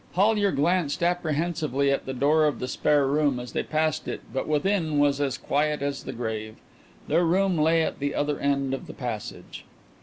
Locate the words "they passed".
3.51-4.07